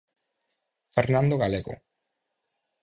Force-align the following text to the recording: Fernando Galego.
Fernando 0.95 1.35
Galego. 1.43 1.73